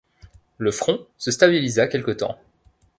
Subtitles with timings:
[0.57, 2.39] Le front se stabilisa quelque temps.